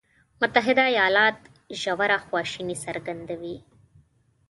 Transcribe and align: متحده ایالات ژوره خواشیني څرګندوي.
متحده 0.41 0.81
ایالات 0.91 1.37
ژوره 1.81 2.17
خواشیني 2.27 2.75
څرګندوي. 2.85 3.57